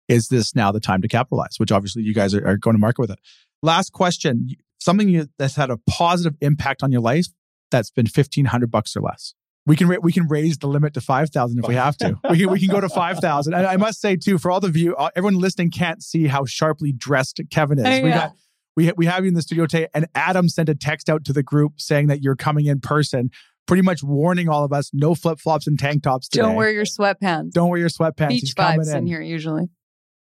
[0.07, 1.55] is this now the time to capitalize?
[1.57, 3.19] Which obviously you guys are, are going to market with it.
[3.61, 4.47] Last question:
[4.79, 7.27] something you, that's had a positive impact on your life
[7.69, 9.33] that's been fifteen hundred bucks or less.
[9.69, 12.19] We can ra- we can raise the limit to five thousand if we have to.
[12.31, 13.53] we can we can go to five thousand.
[13.53, 16.43] And I must say too, for all the view, uh, everyone listening can't see how
[16.45, 17.85] sharply dressed Kevin is.
[17.85, 18.17] Oh, We yeah.
[18.17, 18.35] got
[18.75, 21.23] we ha- we have you in the studio today, and Adam sent a text out
[21.25, 23.29] to the group saying that you're coming in person,
[23.67, 26.41] pretty much warning all of us: no flip flops and tank tops today.
[26.41, 27.51] Don't wear your sweatpants.
[27.51, 28.29] Don't wear your sweatpants.
[28.29, 29.69] Beach He's coming vibes in here usually.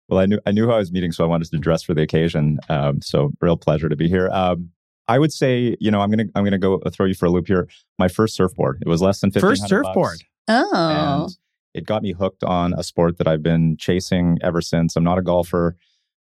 [0.09, 1.93] Well, I knew I knew who I was meeting, so I wanted to dress for
[1.93, 2.57] the occasion.
[2.69, 4.29] Um, so real pleasure to be here.
[4.31, 4.71] Um,
[5.07, 7.47] I would say, you know, I'm gonna I'm gonna go throw you for a loop
[7.47, 7.67] here.
[7.97, 8.81] My first surfboard.
[8.85, 10.17] It was less than 1500 First surfboard.
[10.47, 11.23] bucks, Oh.
[11.25, 11.37] and
[11.73, 14.95] it got me hooked on a sport that I've been chasing ever since.
[14.95, 15.75] I'm not a golfer.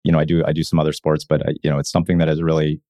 [0.05, 2.19] You know, I do I do some other sports, but uh, you know, it's something
[2.19, 2.81] that has really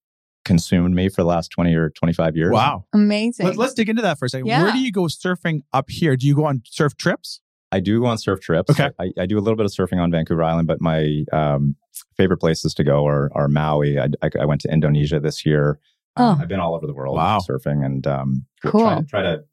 [0.45, 2.51] consumed me for the last 20 or 25 years.
[2.51, 2.85] Wow.
[2.93, 3.45] Amazing.
[3.47, 4.47] Let, us dig into that for a second.
[4.47, 4.63] Yeah.
[4.63, 6.15] Where do you go surfing up here?
[6.15, 7.41] Do you go on surf trips?
[7.71, 8.69] I do go on surf trips.
[8.71, 8.89] Okay.
[8.99, 11.75] I, I do a little bit of surfing on Vancouver Island, but my um,
[12.19, 13.97] favorite places to go are, are Maui.
[13.99, 15.79] I, I, I went to Indonesia this year.
[16.17, 16.37] Uh, Oh.
[16.41, 17.39] I've been all over the world Wow.
[17.47, 19.03] surfing and um, try, Cool.
[19.07, 19.43] try to,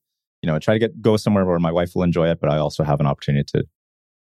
[0.42, 2.57] you know, try to get go somewhere where my wife will enjoy it, but I
[2.59, 3.64] also have an opportunity to.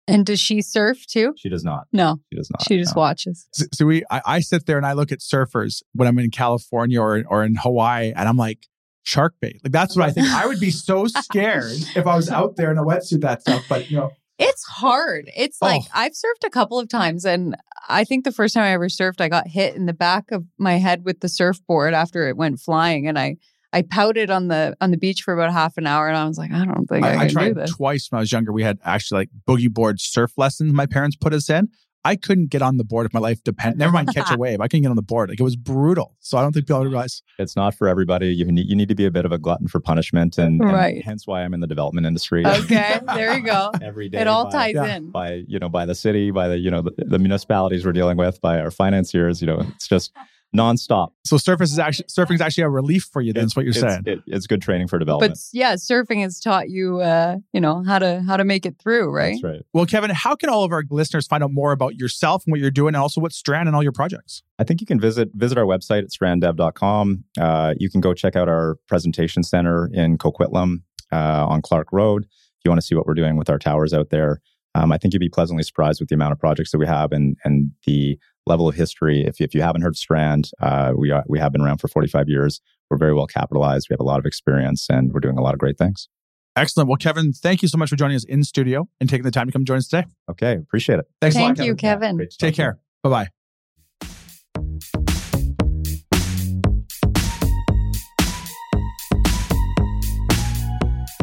[0.08, 1.34] and does she surf too?
[1.38, 1.84] She does not.
[1.94, 2.64] No, She does not.
[2.68, 3.02] she just no.
[3.02, 3.48] watches.
[3.54, 6.32] So, so we, I, I sit there and I look at surfers when I'm in
[6.32, 8.68] California or or in Hawaii, and I'm like,
[9.04, 9.60] shark bait.
[9.64, 10.28] Like that's what I think.
[10.28, 13.22] I would be so scared if I was out there in a wetsuit.
[13.22, 15.30] That stuff, but you know, It's hard.
[15.36, 15.88] It's like Oh.
[15.94, 17.56] I've surfed a couple of times, and
[17.88, 20.46] I think the first time I ever surfed, I got hit in the back of
[20.58, 23.38] my head with the surfboard after it went flying, and I
[23.72, 26.38] I pouted on the on the beach for about half an hour, and I was
[26.38, 28.52] like, I don't think I, I, I tried twice when I was younger.
[28.52, 30.74] We had actually like boogie board surf lessons.
[30.74, 31.70] My parents put us in.
[32.06, 33.80] I couldn't get on the board if my life depended.
[33.80, 34.60] Never mind catch a wave.
[34.60, 35.30] I couldn't get on the board.
[35.30, 36.16] Like it was brutal.
[36.20, 37.22] So I don't think people realize.
[37.40, 38.28] It's not for everybody.
[38.36, 40.72] You need you need to be a bit of a glutton for punishment, and, and
[40.72, 41.04] Right.
[41.04, 42.46] hence why I'm in the development industry.
[42.46, 43.72] Okay, there you go.
[43.82, 44.96] Every day, It all by- ties Yeah.
[44.98, 45.12] in.
[45.12, 48.18] by you know by the city by the you know the, the municipalities we're dealing
[48.18, 50.12] with by our financiers you know it's just
[50.56, 53.34] nonstop So surface is actually surfing is actually a relief for you.
[53.34, 54.04] Then that's what you're it's, saying.
[54.06, 55.34] it- it's good training for development.
[55.34, 58.78] But yeah, surfing has taught you, uh, you know, how to how to make it
[58.80, 59.32] through, right?
[59.34, 62.44] that's right Well, Kevin, how can all of our listeners find out more about yourself
[62.46, 64.44] and what you're doing, and also what Strand and all your projects?
[64.60, 68.36] i think you can visit visit our website at stranddev.com uh, you can go check
[68.36, 72.96] out our presentation center in coquitlam uh, on clarke road if you want to see
[72.96, 74.42] what we're doing with our towers out there
[74.76, 77.12] um, i think you'd be pleasantly surprised with the amount of projects that we have
[77.12, 81.12] and and the level of history if, if you haven't heard of strand uh, we,
[81.12, 84.04] are, we have been around for 45 years we're very well capitalized we have a
[84.04, 86.10] lot of experience and we're doing a lot of great things
[86.56, 86.88] Excellent.
[86.88, 89.48] Well, Kevin, thank you so much for joining us in studio and taking the time
[89.48, 90.06] to come join us today.
[90.30, 91.06] Okay, appreciate it.
[91.20, 92.18] Thanks a lot, Thank you, Kevin.
[92.18, 92.66] Great to Take talk to you.
[92.66, 92.80] care.
[93.02, 93.43] Bye bye.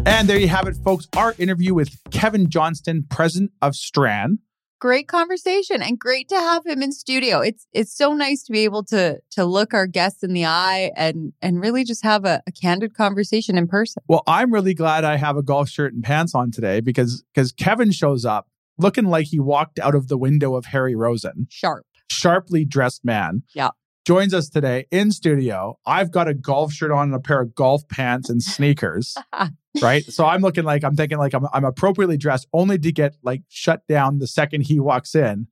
[0.07, 1.07] And there you have it, folks.
[1.16, 4.38] Our interview with Kevin Johnston, president of Strand.
[4.78, 7.40] great conversation and great to have him in studio.
[7.40, 10.90] It's it's so nice to be able to to look our guests in the eye
[10.96, 14.03] and and really just have a, a candid conversation in person.
[14.09, 17.53] Well, I'm really glad I have a golf shirt and pants on today because because
[17.53, 18.48] Kevin shows up
[18.78, 21.84] looking like he walked out of the window of Harry Rosen, Sharp.
[22.11, 23.42] sharply dressed man.
[23.55, 23.70] Yeah.
[24.07, 25.78] Joins us today in studio.
[25.84, 29.16] I've got a golf shirt on and a pair of golf pants and sneakers.
[29.82, 30.05] right?
[30.05, 33.42] So I'm looking like I'm thinking like I'm I'm appropriately dressed only to get like
[33.48, 35.48] shut down the second he walks in.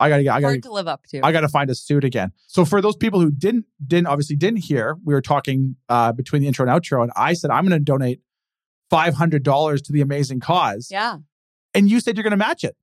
[0.00, 1.20] I gotta get I gotta Hard to live up to.
[1.22, 2.32] I got to find a suit again.
[2.46, 6.42] So for those people who didn't didn't obviously didn't hear, we were talking uh, between
[6.42, 8.20] the intro and outro, and I said I'm to donate
[8.90, 11.16] five hundred dollars to the amazing cause, yeah.
[11.74, 12.76] and you said you're to match it.